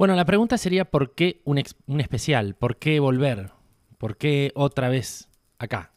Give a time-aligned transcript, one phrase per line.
[0.00, 2.54] Bueno, la pregunta sería ¿por qué un, especial?
[2.54, 3.52] ¿Por qué volver?
[3.98, 5.28] ¿Por qué otra vez
[5.58, 5.92] acá?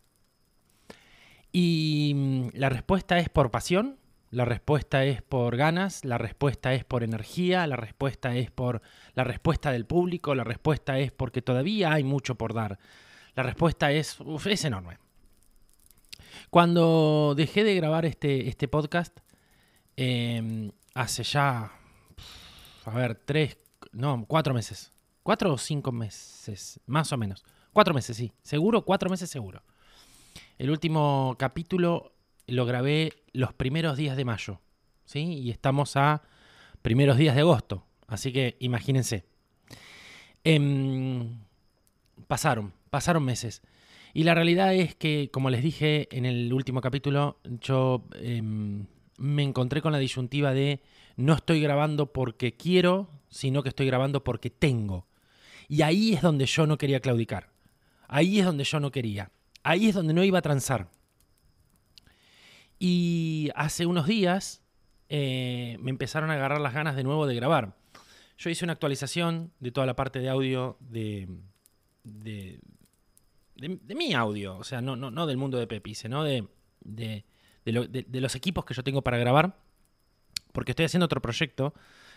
[1.53, 3.97] Y mm, la respuesta es por pasión,
[4.29, 8.81] la respuesta es por ganas, la respuesta es por energía, la respuesta es por
[9.13, 12.79] la respuesta del público, la respuesta es porque todavía hay mucho por dar.
[13.35, 14.97] La respuesta es, es enorme.
[16.49, 19.17] Cuando dejé de grabar este, este podcast,
[19.95, 21.71] eh, hace ya,
[22.83, 23.62] a ver, tres,
[23.93, 24.91] no, cuatro meses.
[25.23, 27.45] Cuatro o cinco meses, más o menos.
[27.71, 28.33] Cuatro meses, sí.
[28.41, 29.63] Seguro, cuatro meses seguro.
[30.57, 32.13] El último capítulo
[32.47, 34.59] lo grabé los primeros días de mayo,
[35.05, 35.19] ¿sí?
[35.19, 36.23] Y estamos a
[36.81, 37.85] primeros días de agosto.
[38.07, 39.23] Así que imagínense.
[40.43, 41.39] Em,
[42.27, 43.61] pasaron, pasaron meses.
[44.13, 48.85] Y la realidad es que, como les dije en el último capítulo, yo em,
[49.17, 50.81] me encontré con la disyuntiva de
[51.15, 55.07] no estoy grabando porque quiero, sino que estoy grabando porque tengo.
[55.67, 57.49] Y ahí es donde yo no quería claudicar.
[58.07, 59.31] Ahí es donde yo no quería.
[59.63, 60.89] Ahí es donde no iba a transar.
[62.79, 64.61] Y hace unos días
[65.09, 67.75] eh, me empezaron a agarrar las ganas de nuevo de grabar.
[68.37, 71.29] Yo hice una actualización de toda la parte de audio de,
[72.03, 72.59] de,
[73.55, 76.45] de- mi audio, o sea, no, no, no del mundo de Pepi, sino de,
[76.81, 77.23] de-
[77.63, 79.55] de los equipos que yo tengo para grabar,
[80.51, 81.73] porque estoy haciendo otro proyecto,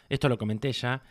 [0.08, 1.02] esto lo comenté ya,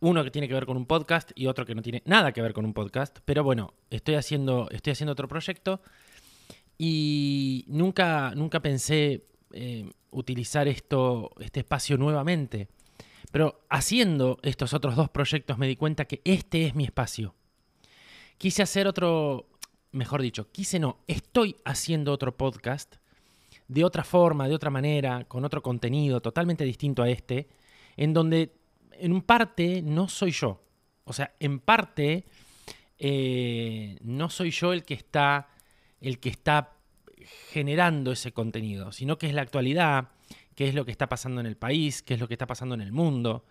[0.00, 2.42] uno que tiene que ver con un podcast y otro que no tiene nada que
[2.42, 5.80] ver con un podcast, pero bueno, estoy haciendo, estoy haciendo otro proyecto
[6.76, 12.68] y nunca, nunca pensé eh, utilizar esto, este espacio nuevamente.
[13.30, 17.34] Pero haciendo estos otros dos proyectos me di cuenta que este es mi espacio.
[18.38, 19.48] Quise hacer otro,
[19.92, 22.96] mejor dicho, quise no, estoy haciendo otro podcast
[23.68, 27.48] de otra forma, de otra manera, con otro contenido totalmente distinto a este,
[27.96, 28.54] en donde
[28.92, 30.62] en parte no soy yo.
[31.04, 32.24] O sea, en parte
[32.98, 35.48] eh, no soy yo el que está
[36.00, 36.74] el que está
[37.50, 40.08] generando ese contenido, sino que es la actualidad,
[40.54, 42.74] qué es lo que está pasando en el país, qué es lo que está pasando
[42.74, 43.44] en el mundo.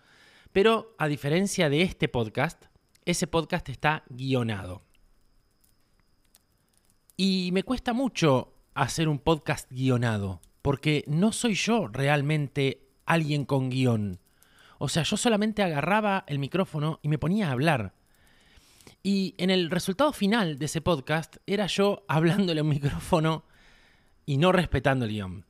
[0.52, 2.64] Pero a diferencia de este podcast,
[3.04, 4.82] ese podcast está guionado.
[7.16, 13.70] Y me cuesta mucho hacer un podcast guionado, porque no soy yo realmente alguien con
[13.70, 14.20] guion.
[14.84, 17.94] O sea, yo solamente agarraba el micrófono y me ponía a hablar.
[19.04, 23.44] Y en el resultado final de ese podcast era yo hablándole a un micrófono
[24.26, 25.46] y no respetando el guion.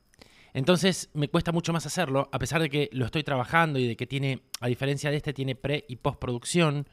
[0.52, 3.96] Entonces me cuesta mucho más hacerlo, a pesar de que lo estoy trabajando y de
[3.96, 6.86] que tiene, a diferencia de este, tiene pre y postproducción.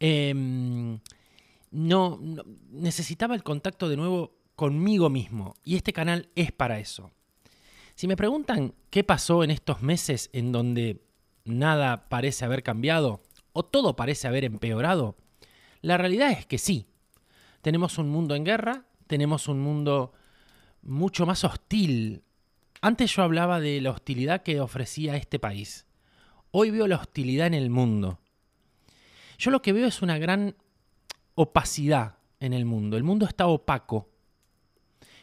[0.00, 0.98] No,
[2.20, 7.12] no- necesitaba el contacto de nuevo conmigo mismo y este canal es para eso.
[7.94, 11.04] Si me preguntan qué pasó en estos meses en donde
[11.48, 13.22] nada parece haber cambiado
[13.52, 15.16] o todo parece haber empeorado,
[15.80, 16.86] la realidad es que sí.
[17.62, 20.12] Tenemos un mundo en guerra, tenemos un mundo
[20.82, 22.22] mucho más hostil.
[22.80, 25.86] Antes yo hablaba de la hostilidad que ofrecía este país.
[26.50, 28.20] Hoy veo la hostilidad en el mundo.
[29.38, 30.56] Yo lo que veo es una gran
[31.34, 32.96] opacidad en el mundo.
[32.96, 34.08] El mundo está opaco.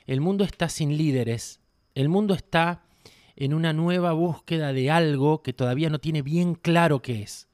[0.05, 1.59] El mundo está sin líderes.
[1.93, 2.84] El mundo está
[3.35, 7.49] en una nueva búsqueda de algo que todavía no tiene bien claro qué es.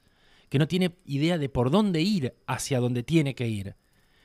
[0.50, 3.76] Que no tiene idea de por dónde ir hacia donde tiene que ir.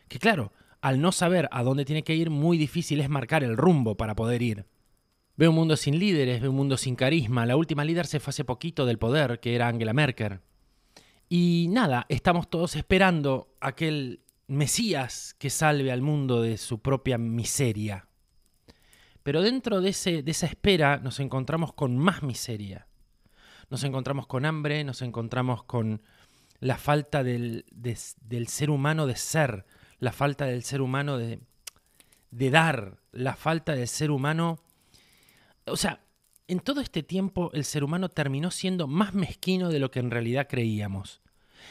[0.09, 3.57] Que claro, al no saber a dónde tiene que ir, muy difícil es marcar el
[3.57, 4.67] rumbo para poder ir.
[5.37, 7.47] Veo un mundo sin líderes, veo un mundo sin carisma.
[7.47, 10.41] La última líder se fue hace poquito del poder, que era Angela Merkel.
[11.29, 18.09] Y nada, estamos todos esperando aquel Mesías que salve al mundo de su propia miseria.
[19.27, 22.87] Pero dentro de, ese, de esa espera nos encontramos con más miseria.
[23.71, 26.01] Nos encontramos con hambre, nos encontramos con
[26.61, 29.67] la falta del, de- del ser humano de ser,
[29.99, 31.41] la falta del ser humano de,
[32.31, 34.61] de dar, la falta del ser humano...
[35.65, 36.05] O sea,
[36.47, 40.13] en todo este tiempo el ser humano terminó siendo más mezquino de lo que en
[40.13, 41.21] realidad creíamos.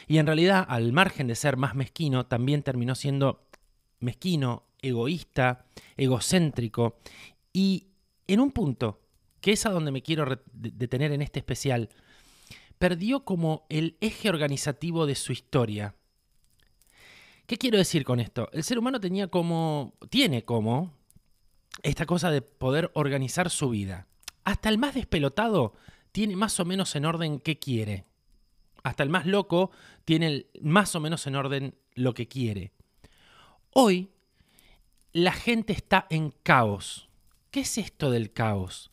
[0.06, 3.48] Y en realidad, al margen de ser más mezquino, también terminó siendo
[3.98, 5.64] mezquino, egoísta,
[5.96, 6.98] egocéntrico.
[7.56, 7.86] Y
[8.26, 9.00] en un punto,
[9.40, 11.88] que es a donde me quiero detener en este especial,
[12.76, 15.94] perdió como el eje organizativo de su historia.
[17.46, 18.50] ¿Qué quiero decir con esto?
[18.52, 20.92] El ser humano tenía como, tiene como,
[21.82, 24.06] esta cosa de poder organizar su vida.
[24.44, 25.72] Hasta el más despelotado
[26.12, 28.04] tiene más o menos en orden qué quiere.
[28.82, 29.70] Hasta el más loco
[30.04, 32.74] tiene más o menos en orden lo que quiere.
[33.72, 34.10] Hoy
[35.14, 37.06] la gente está en caos.
[37.50, 38.90] ¿Qué es esto del caos?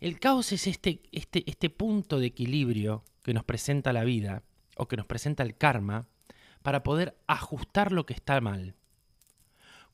[0.00, 4.42] El caos es este, este, este punto de equilibrio que nos presenta la vida,
[4.76, 6.06] o que nos presenta el karma
[6.62, 8.74] para poder ajustar lo que está mal.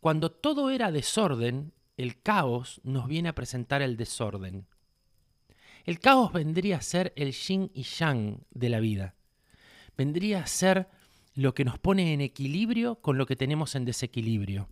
[0.00, 4.66] Cuando todo era desorden, el caos nos viene a presentar el desorden.
[5.84, 9.14] El caos vendría a ser el yin y yang de la vida.
[9.96, 10.88] Vendría a ser
[11.34, 14.68] lo que nos pone en equilibrio con lo que tenemos en desequilibrio.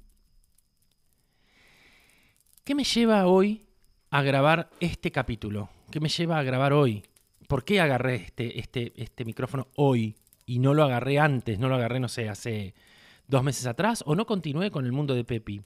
[2.71, 3.67] ¿Qué me lleva hoy
[4.11, 5.71] a grabar este capítulo?
[5.91, 7.03] ¿Qué me lleva a grabar hoy?
[7.49, 10.15] ¿Por qué agarré este, este, este micrófono hoy
[10.47, 11.59] y no lo agarré antes?
[11.59, 12.77] No lo agarré, no sé, hace
[13.27, 15.63] dos meses atrás o no continué con el mundo de Pepi.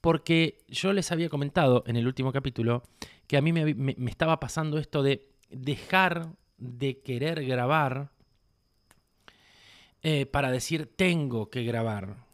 [0.00, 2.82] Porque yo les había comentado en el último capítulo
[3.26, 8.10] que a mí me, estaba pasando esto de dejar de querer grabar
[10.00, 12.24] eh, para decir tengo que grabar.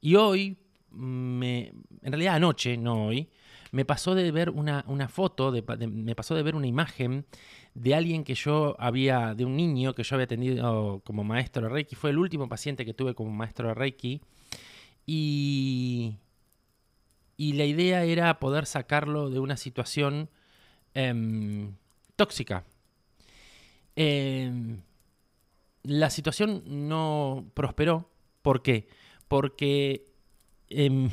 [0.00, 0.58] Y hoy,
[0.92, 1.72] me,
[2.02, 3.28] en realidad anoche, no hoy,
[3.70, 7.26] me pasó de ver una, foto, me pasó de ver una imagen
[7.74, 11.68] de alguien que yo había, de un niño que yo había atendido como maestro de
[11.68, 11.94] Reiki.
[11.94, 14.20] Fue el último paciente que tuve como maestro de Reiki.
[15.06, 16.16] Y,
[17.36, 20.28] y la idea era poder sacarlo de una situación
[20.94, 21.74] em,
[22.16, 22.64] tóxica.
[23.96, 24.80] Em,
[25.82, 28.10] la situación no prosperó.
[28.42, 28.88] ¿Por qué?
[29.28, 30.06] Porque
[30.68, 31.10] em,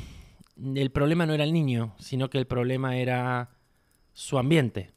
[0.56, 3.50] el problema no era el niño, sino que el problema era
[4.12, 4.92] su ambiente.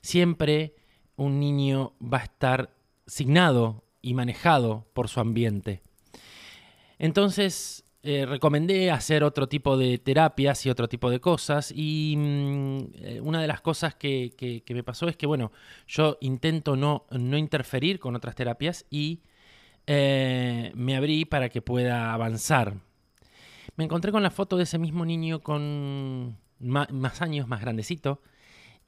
[0.00, 0.74] Siempre
[1.16, 2.74] un niño va a estar
[3.06, 5.82] signado y manejado por su ambiente.
[6.98, 11.72] Entonces, eh, recomendé hacer otro tipo de terapias y otro tipo de cosas.
[11.74, 15.52] Y mm, eh, una de las cosas que, me pasó es que, bueno,
[15.86, 19.20] yo intento no, no interferir con otras terapias y
[19.86, 22.76] eh, me abrí para que pueda avanzar
[23.76, 28.20] me encontré con la foto de ese mismo niño con más años, más grandecito,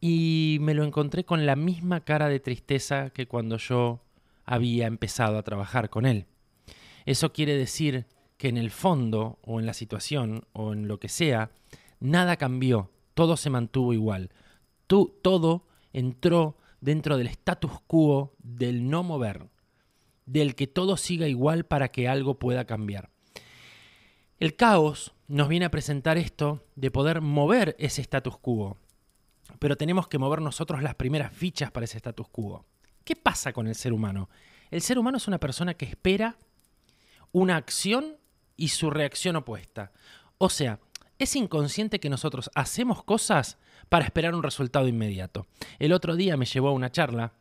[0.01, 4.01] y me lo encontré con la misma cara de tristeza que cuando yo
[4.45, 6.27] había empezado a trabajar con él.
[7.07, 11.09] Eso quiere decir que en el fondo, o en la situación, o en lo que
[11.09, 11.51] sea,
[12.01, 14.31] nada cambió, todo se mantuvo igual.
[14.87, 19.49] todo entró dentro del status quo del no mover,
[20.27, 23.14] del que todo siga igual para que algo pueda cambiar.
[24.45, 28.77] El caos nos viene a presentar esto de poder mover ese status quo,
[29.59, 32.67] pero tenemos que mover nosotros las primeras fichas para ese status quo.
[33.05, 34.29] ¿Qué pasa con el ser humano?
[34.71, 36.37] El ser humano es una persona que espera
[37.33, 38.19] una acción
[38.55, 39.93] y su reacción opuesta.
[40.37, 40.79] O sea,
[41.19, 43.57] es inconsciente que nosotros hacemos cosas
[43.89, 45.47] para esperar un resultado inmediato.
[45.79, 47.33] El otro día me llevó a una charla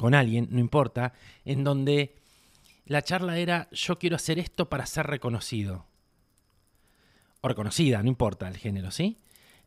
[0.00, 1.12] con alguien, no importa,
[1.44, 2.16] en donde
[2.86, 5.86] la charla era yo quiero hacer esto para ser reconocido
[7.40, 9.16] o reconocida, no importa el género, ¿sí?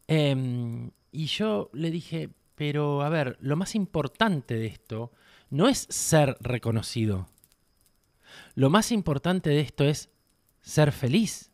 [0.07, 5.11] Em, y yo le dije, pero a ver, lo más importante de esto
[5.49, 7.27] no es ser reconocido.
[8.55, 10.09] Lo más importante de esto es
[10.61, 11.51] ser feliz.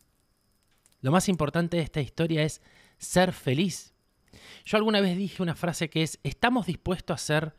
[1.00, 2.60] Lo más importante de esta historia es
[2.98, 3.94] ser feliz.
[4.64, 7.54] Yo alguna vez dije una frase que es, ¿estamos dispuestos a hacer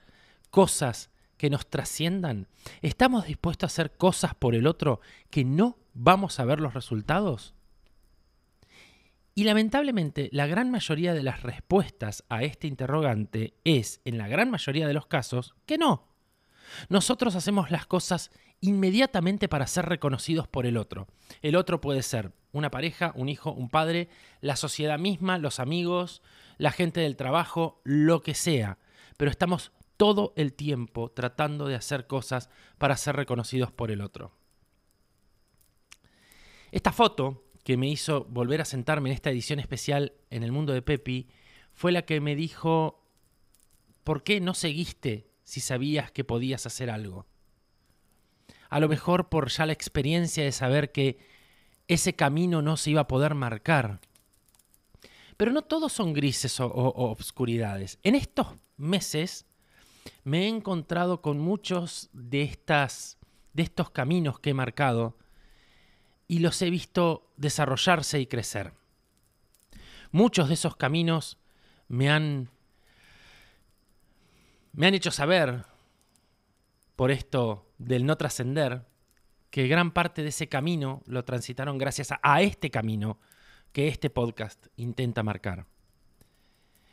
[0.50, 2.48] cosas que nos trasciendan?
[2.82, 5.00] ¿Estamos dispuestos a hacer cosas por el otro
[5.30, 7.56] que no vamos a ver los resultados?
[9.40, 14.52] Y lamentablemente la gran mayoría de las respuestas a este interrogante es, en la gran
[14.52, 16.10] mayoría de los casos, que no.
[16.90, 21.08] Nosotros hacemos las cosas inmediatamente para ser reconocidos por el otro.
[21.42, 24.10] El otro puede ser una pareja, un hijo, un padre,
[24.42, 26.22] la sociedad misma, los amigos,
[26.58, 28.78] la gente del trabajo, lo que sea.
[29.16, 34.34] Pero estamos todo el tiempo tratando de hacer cosas para ser reconocidos por el otro.
[36.74, 40.74] Esta foto que me hizo volver a sentarme en esta edición especial en el mundo
[40.74, 41.28] de Pepi
[41.72, 43.06] fue la que me dijo,
[44.04, 47.28] ¿por qué no seguiste si sabías que podías hacer algo?
[48.72, 51.20] A lo mejor por ya la experiencia de saber que
[51.88, 54.02] ese camino no se iba a poder marcar.
[55.38, 58.00] Pero no todos son grises o, o obscuridades.
[58.02, 58.48] En estos
[58.78, 59.46] meses
[60.24, 63.20] me he encontrado con muchos de, estas,
[63.54, 65.20] de estos caminos que he marcado
[66.30, 68.72] y los he visto desarrollarse y crecer.
[70.12, 71.38] Muchos de esos caminos
[71.90, 72.50] me han
[74.72, 75.66] me han hecho saber
[76.96, 78.86] por esto del no trascender
[79.50, 83.20] que gran parte de ese camino lo transitaron gracias a, a, este camino
[83.74, 85.66] que este podcast intenta marcar.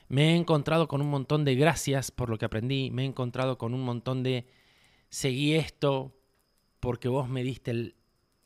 [0.09, 3.59] Me he encontrado con un montón de gracias por lo que aprendí, me he encontrado
[3.59, 4.47] con un montón de
[5.11, 6.17] seguí esto
[6.81, 7.97] porque vos me diste el,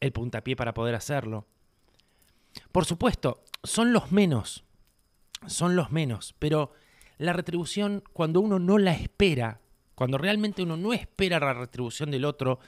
[0.00, 1.46] el puntapié para poder hacerlo.
[2.72, 4.64] Por supuesto, son los menos,
[5.46, 6.72] son los menos, pero
[7.18, 9.60] la retribución cuando uno no la espera
[10.00, 12.58] cuando realmente uno no espera la retribución del otro,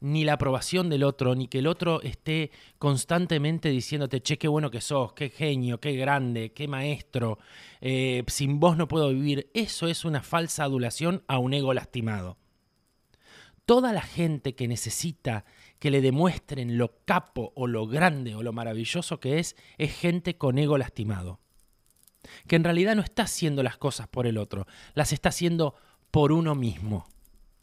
[0.00, 4.72] ni la aprobación del otro, ni que el otro esté constantemente diciéndote, che, qué bueno
[4.72, 7.38] que sos, qué genio, qué grande, qué maestro,
[7.80, 12.38] eh, sin vos no puedo vivir, eso es una falsa adulación a un ego lastimado.
[13.66, 15.44] Toda la gente que necesita
[15.80, 20.36] que le demuestren lo capo o lo grande o lo maravilloso que es, es gente
[20.36, 21.40] con ego lastimado.
[22.46, 25.74] Que en realidad no está haciendo las cosas por el otro, las está haciendo
[26.10, 27.08] por uno mismo.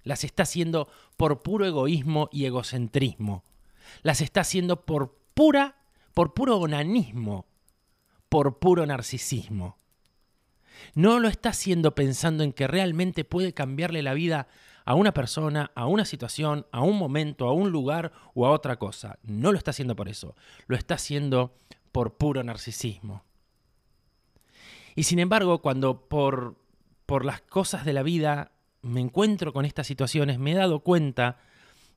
[0.04, 3.44] Las está haciendo por puro egoísmo y egocentrismo.
[4.02, 5.76] Las está haciendo por pura,
[6.14, 7.46] por puro onanismo,
[8.30, 9.78] por puro narcisismo.
[10.96, 14.48] No lo está haciendo pensando en que realmente puede cambiarle la vida
[14.88, 18.78] a una persona, a una situación, a un momento, a un lugar o a otra
[18.78, 19.20] cosa.
[19.22, 20.34] No lo está haciendo por eso.
[20.68, 21.54] Lo está haciendo
[21.92, 23.26] por puro narcisismo.
[24.96, 26.56] Y sin embargo, cuando por,
[27.06, 31.38] por las cosas de la vida me encuentro con estas situaciones, me he dado cuenta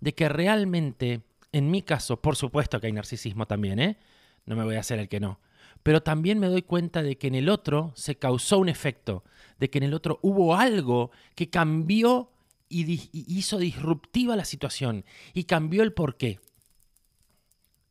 [0.01, 1.21] de que realmente,
[1.53, 3.99] en mi caso, por supuesto que hay narcisismo también, ¿eh?
[4.47, 5.39] No me voy a hacer el que no.
[5.85, 9.23] Pero también me doy cuenta de que en el otro se causó un efecto,
[9.61, 12.31] de que en el otro hubo algo que cambió
[12.71, 16.41] y, hizo disruptiva la situación y cambió el porqué.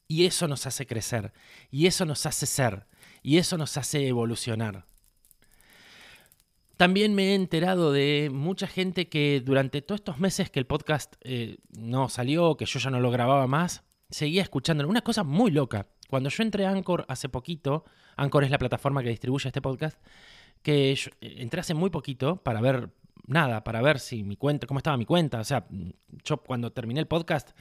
[0.08, 1.34] Y eso nos hace crecer,
[1.70, 2.88] y eso nos hace ser,
[3.22, 4.88] y eso nos hace evolucionar.
[6.78, 11.14] También me he enterado de mucha gente que durante todos estos meses que el podcast
[11.22, 14.90] eh, no salió, que yo ya no lo grababa más, seguía escuchándolo.
[14.90, 15.88] Una cosa muy loca.
[16.10, 20.00] Cuando yo entré a Anchor hace poquito, Anchor es la plataforma que distribuye este podcast,
[20.64, 22.90] que yo eh, entré hace muy poquito para ver
[23.30, 25.40] nada, para ver si mi cuenta, cómo estaba mi cuenta.
[25.40, 25.66] O sea,
[26.24, 27.52] yo cuando terminé el podcast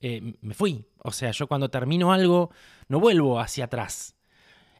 [0.00, 0.84] eh, me fui.
[0.98, 2.50] O sea, yo cuando termino algo
[2.88, 4.14] no vuelvo hacia atrás.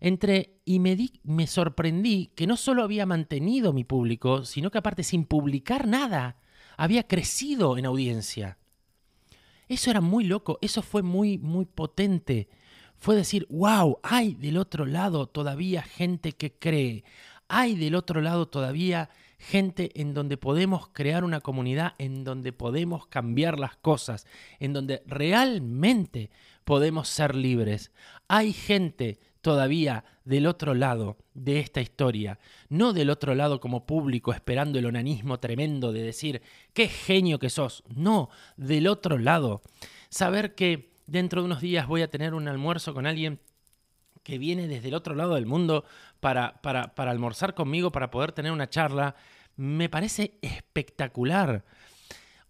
[0.00, 4.78] Entré y me, di, me sorprendí que no solo había mantenido mi público, sino que
[4.78, 6.36] aparte sin publicar nada,
[6.76, 8.58] había crecido en audiencia.
[9.68, 12.48] Eso era muy loco, eso fue muy, muy potente.
[12.96, 17.04] Fue decir, wow, hay del otro lado todavía gente que cree,
[17.48, 23.06] hay del otro lado todavía gente en donde podemos crear una comunidad, en donde podemos
[23.06, 24.26] cambiar las cosas,
[24.58, 26.30] en donde realmente
[26.64, 27.92] podemos ser libres.
[28.26, 34.32] Hay gente todavía del otro lado de esta historia, no del otro lado como público
[34.32, 36.42] esperando el onanismo tremendo de decir,
[36.74, 39.62] qué genio que sos, no, del otro lado.
[40.10, 43.40] Saber que dentro de unos días voy a tener un almuerzo con alguien
[44.28, 45.86] que viene desde el otro lado del mundo
[46.20, 49.14] para, para, para almorzar conmigo, para poder tener una charla,
[49.56, 51.64] me parece espectacular.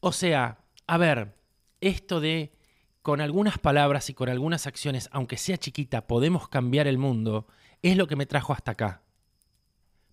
[0.00, 0.58] O sea,
[0.88, 1.37] a ver,
[1.80, 2.52] esto de
[3.02, 7.47] con algunas palabras y con algunas acciones, aunque sea chiquita, podemos cambiar el mundo,
[7.80, 9.02] es lo que me trajo hasta acá.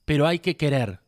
[0.06, 1.00] Pero hay que querer.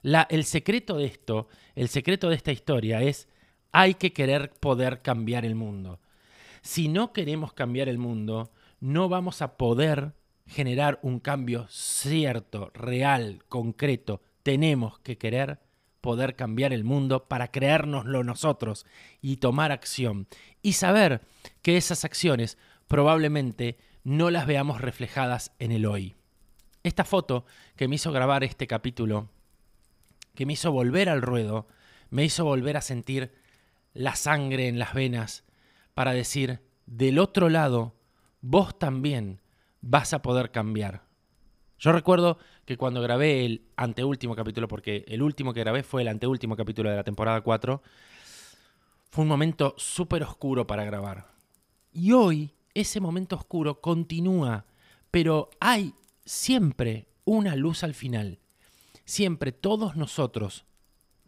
[0.00, 3.28] La, el secreto de esto, el secreto de esta historia es,
[3.70, 6.00] hay que querer poder cambiar el mundo.
[6.62, 10.14] Si no queremos cambiar el mundo, no vamos a poder
[10.46, 14.22] generar un cambio cierto, real, concreto.
[14.42, 15.60] Tenemos que querer
[16.00, 18.86] poder cambiar el mundo para creérnoslo nosotros
[19.20, 20.26] y tomar acción.
[20.62, 21.22] Y saber
[21.62, 22.56] que esas acciones
[22.86, 26.14] probablemente no las veamos reflejadas en el hoy.
[26.82, 27.44] Esta foto
[27.76, 29.28] que me hizo grabar este capítulo,
[30.34, 31.66] que me hizo volver al ruedo,
[32.08, 33.32] me hizo volver a sentir
[33.92, 35.44] la sangre en las venas
[35.94, 37.97] para decir, del otro lado,
[38.40, 39.40] vos también
[39.80, 41.02] vas a poder cambiar.
[41.78, 46.08] Yo recuerdo que cuando grabé el anteúltimo capítulo, porque el último que grabé fue el
[46.08, 47.82] anteúltimo capítulo de la temporada 4,
[49.10, 51.28] fue un momento súper oscuro para grabar.
[51.92, 54.66] Y hoy ese momento oscuro continúa,
[55.10, 58.40] pero hay siempre una luz al final.
[59.04, 60.66] Siempre todos nosotros,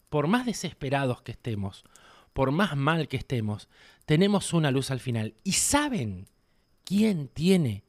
[0.08, 1.84] por más desesperados que estemos,
[2.32, 3.68] por más mal que estemos,
[4.04, 5.34] tenemos una luz al final.
[5.44, 6.26] ¿Y saben
[6.90, 7.84] quién tiene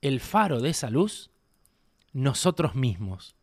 [0.00, 1.32] el faro de esa luz?
[2.12, 3.34] nosotros mismos.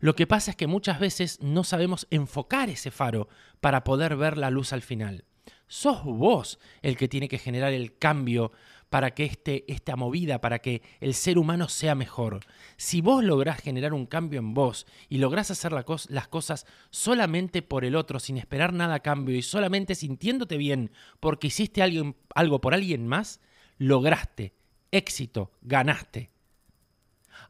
[0.00, 3.28] Lo que pasa es que muchas veces no sabemos enfocar ese faro
[3.60, 5.24] para poder ver la luz al final.
[5.68, 8.50] Sos vos el que tiene que generar el cambio
[8.90, 12.40] para que este, esta movida, para que el ser humano sea mejor.
[12.76, 17.84] Si vos lográs generar un cambio en vos y lográs hacer las cosas solamente por
[17.84, 22.60] el otro, sin esperar nada a cambio y solamente sintiéndote bien porque hiciste algo, algo
[22.60, 23.40] por alguien más,
[23.86, 24.54] lograste
[24.90, 26.30] éxito, ganaste.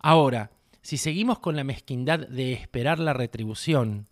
[0.01, 0.51] Ahora,
[0.83, 4.09] si seguimos con la mezquindad de esperar la retribución,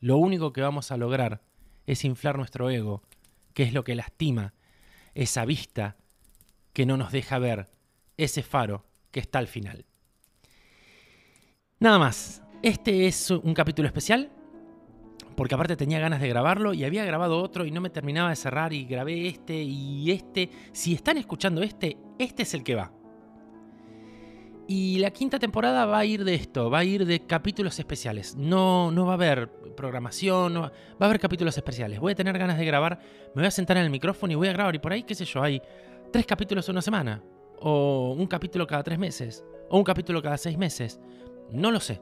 [0.00, 1.42] lo único que vamos a lograr
[1.86, 3.02] es inflar nuestro ego,
[3.54, 4.54] que es lo que lastima
[5.14, 5.96] esa vista
[6.72, 7.68] que no nos deja ver
[8.16, 9.84] ese faro que está al final.
[11.80, 14.30] Nada más, este es un capítulo especial
[15.38, 18.34] porque aparte tenía ganas de grabarlo y había grabado otro y no me terminaba de
[18.34, 20.50] cerrar y grabé este y este.
[20.72, 22.90] Si están escuchando este, este es el que va.
[24.66, 28.34] Y la quinta temporada va a ir de esto, va a ir de capítulos especiales.
[28.34, 32.00] No, no va a haber programación, va, a haber capítulos especiales.
[32.00, 32.98] Voy a tener ganas de grabar,
[33.32, 34.74] me voy a sentar en el micrófono y voy a grabar.
[34.74, 35.62] Y por ahí, qué sé yo, hay
[36.12, 37.22] tres capítulos en una semana.
[37.60, 39.44] O un capítulo cada tres meses.
[39.70, 40.98] O un capítulo cada seis meses.
[41.52, 42.00] No lo sé.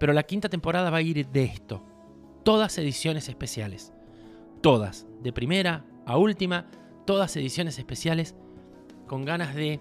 [0.00, 1.84] Pero la quinta temporada va a ir de esto.
[2.48, 3.92] Todas ediciones especiales.
[4.62, 5.06] Todas.
[5.22, 6.64] De primera a última.
[7.04, 8.34] Todas ediciones especiales.
[9.06, 9.80] Con ganas de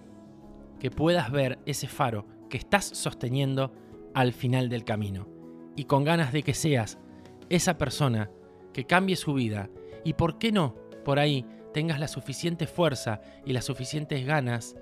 [0.77, 3.71] que puedas ver ese faro que estás sosteniendo
[4.13, 5.29] al final del camino.
[5.77, 6.97] Y con ganas de que seas
[7.47, 8.29] esa persona
[8.73, 9.69] que cambie su vida.
[10.03, 14.75] Y por qué no, por ahí, tengas la suficiente fuerza y las suficientes ganas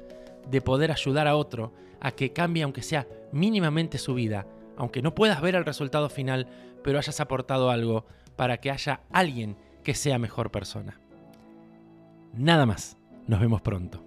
[0.50, 5.16] de poder ayudar a otro a que cambie aunque sea mínimamente su vida, aunque no
[5.16, 6.48] puedas ver el resultado final,
[6.84, 8.06] pero hayas aportado algo
[8.36, 11.00] para que haya alguien que sea mejor persona.
[12.34, 14.04] Nada más, nos vemos pronto.